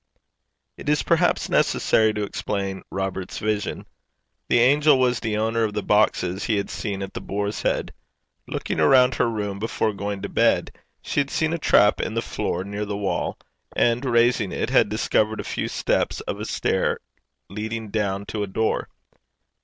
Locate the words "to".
2.15-2.23, 10.23-10.27, 18.25-18.41